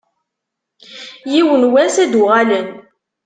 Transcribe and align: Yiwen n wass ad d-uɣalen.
Yiwen 1.31 1.63
n 1.69 1.69
wass 1.71 1.95
ad 2.03 2.09
d-uɣalen. 2.11 2.67